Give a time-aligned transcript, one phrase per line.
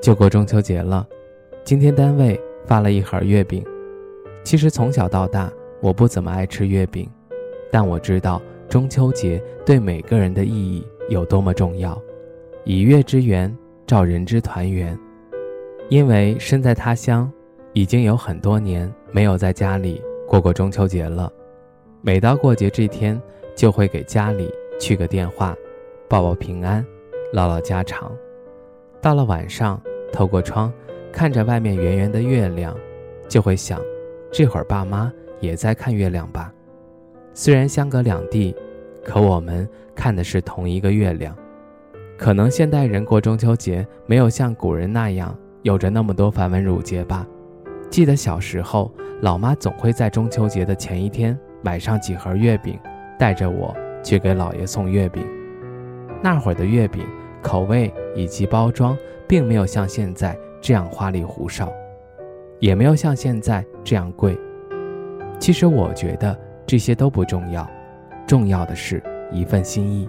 [0.00, 1.06] 就过中秋节了，
[1.64, 3.64] 今天单位发了一盒月饼。
[4.44, 7.08] 其实从小到大，我不怎么爱吃月饼，
[7.70, 12.00] 但我知道中秋节对每个人的意义有多么重要。
[12.64, 13.54] 以月之圆，
[13.86, 14.98] 照人之团圆。
[15.88, 17.30] 因为身在他乡，
[17.72, 21.32] 已经有很多年没有在家里过过中秋节了。
[22.02, 23.20] 每到过节这天，
[23.56, 25.56] 就会给家里去个电话，
[26.08, 26.84] 报报平安，
[27.32, 28.12] 唠唠家常。
[29.00, 29.80] 到了晚上。
[30.10, 30.72] 透过窗，
[31.12, 32.74] 看着外面圆圆的月亮，
[33.28, 33.78] 就会想，
[34.32, 36.50] 这会儿爸妈也在看月亮吧。
[37.34, 38.56] 虽然相隔两地，
[39.04, 41.36] 可我们看的是同一个月亮。
[42.16, 47.26] 可能现代人过中秋节没有像古人那样有着那么多繁文缛节吧。
[47.90, 52.78] 记得小时候，老妈总会在中秋节的前一天买上几盒月饼，
[53.18, 55.22] 带着我去给姥爷送月饼。
[56.22, 57.06] 那会儿的月饼。
[57.42, 61.72] 口味以及包装并没有像现在这样花里胡哨，
[62.58, 64.38] 也没有像现在这样贵。
[65.38, 67.68] 其实我觉得这些都不重要，
[68.26, 70.08] 重要的是一份心意。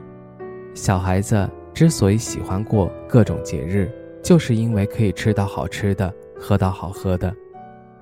[0.73, 3.91] 小孩子之所以喜欢过各种节日，
[4.23, 7.33] 就是因为可以吃到好吃的，喝到好喝的。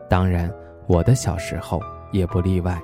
[0.09, 0.51] 当然，
[0.87, 2.81] 我的小时候也不例外。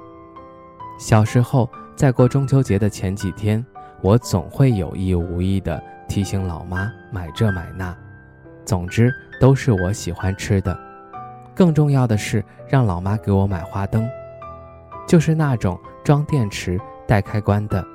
[0.99, 3.65] 小时候在过中秋节的前几天，
[4.01, 5.81] 我总会有意无意的。
[6.07, 7.95] 提醒老妈买这买那，
[8.65, 10.77] 总之都是我喜欢吃的。
[11.55, 14.07] 更重要的是让老妈给我买花灯，
[15.07, 17.85] 就是那种装电池带开关的，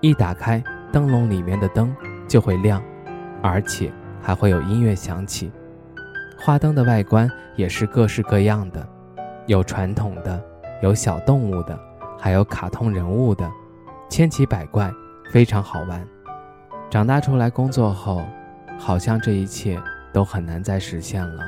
[0.00, 0.62] 一打开
[0.92, 1.94] 灯笼里面的灯
[2.26, 2.82] 就会亮，
[3.42, 3.92] 而且
[4.22, 5.52] 还会有音乐响起。
[6.38, 8.86] 花灯的外观也是各式各样的，
[9.46, 10.42] 有传统的，
[10.82, 11.78] 有小动物的，
[12.18, 13.50] 还有卡通人物的，
[14.08, 14.90] 千奇百怪，
[15.30, 16.06] 非常好玩。
[16.88, 18.24] 长大出来工作后，
[18.78, 19.80] 好像这一切
[20.12, 21.42] 都很难再实现了。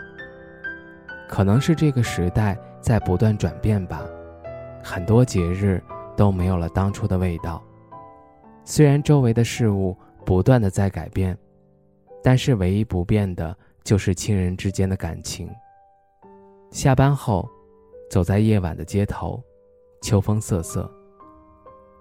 [1.29, 4.03] 可能是这个时代在不断转变吧，
[4.83, 5.83] 很多节日
[6.17, 7.63] 都没有了当初的味道。
[8.65, 9.97] 虽然周围的事物
[10.27, 11.39] 不断的在改变，
[12.23, 15.49] 但是唯一不变的就是亲人之间的感情。
[16.71, 17.49] 下班后，
[18.11, 19.43] 走在夜晚的街头，
[20.03, 20.91] 秋风瑟瑟，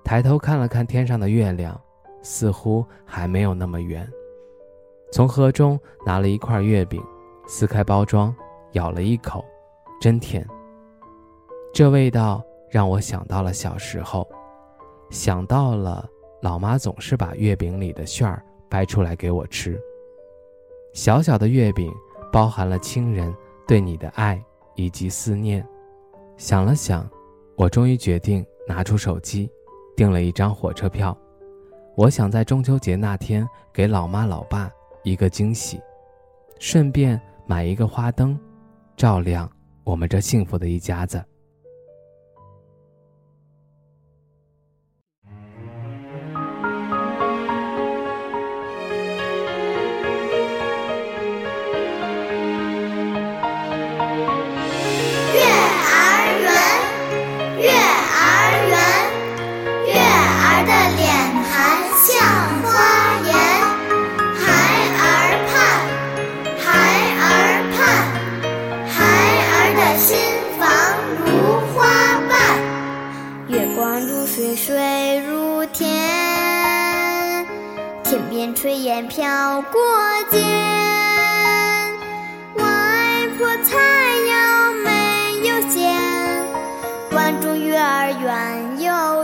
[0.04, 1.80] 抬头看了看天上的月亮。
[2.22, 4.08] 似乎还没有那么圆。
[5.12, 7.02] 从盒中拿了一块月饼，
[7.48, 8.36] 撕开包装，
[8.74, 9.44] 咬了一口，
[10.02, 10.46] 真甜。
[11.74, 14.28] 这味道让我想到了小时候，
[15.10, 16.06] 想到了
[16.42, 19.80] 老妈总是把月饼里的馅儿掰出来给我吃。
[20.94, 21.94] 小小的月饼
[22.32, 23.34] 包含了亲人
[23.68, 24.44] 对你的爱
[24.76, 25.66] 以及思念。
[26.36, 27.10] 想了想，
[27.56, 29.50] 我终于决定拿出手机，
[29.96, 31.18] 订了一张火车票。
[31.98, 33.44] 我想在中秋节那天
[33.74, 34.70] 给老妈老爸
[35.04, 35.82] 一个惊喜，
[36.60, 38.40] 顺便买一个花灯，
[38.96, 39.52] 照亮
[39.84, 41.20] 我们这幸福的一家子。
[73.78, 75.88] 光如水水如天，
[78.04, 79.80] 天边炊烟飘过
[80.32, 80.42] 肩。
[82.56, 83.78] 外婆菜
[84.32, 84.90] 肴没
[85.48, 85.94] 有咸，
[87.12, 89.17] 碗中月儿圆又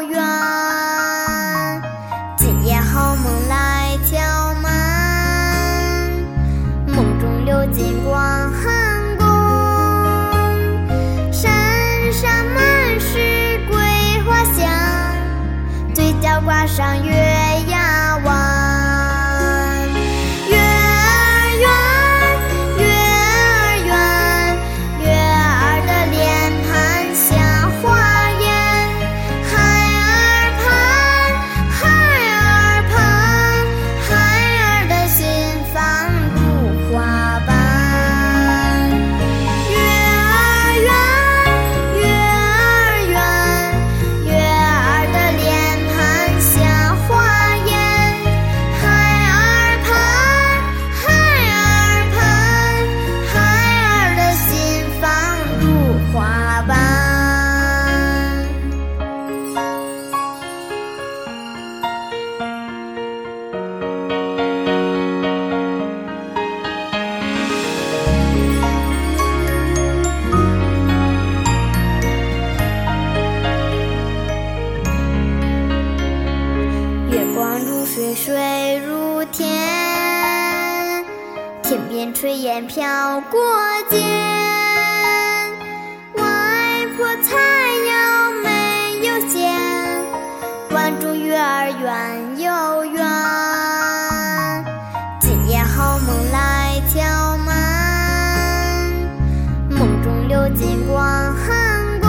[16.75, 17.32] 上月。
[81.73, 83.41] 天边炊烟飘过
[83.89, 83.99] 肩，
[86.13, 87.33] 外婆菜
[87.89, 89.51] 肴没有咸，
[90.69, 93.03] 关中月儿圆又圆。
[95.19, 97.51] 今夜好梦来敲门，
[99.71, 101.03] 梦中流金光
[101.33, 102.07] 寒宫，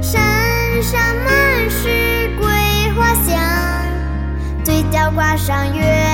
[0.00, 2.48] 山上满是桂
[2.96, 3.38] 花香，
[4.64, 6.09] 嘴角挂上月。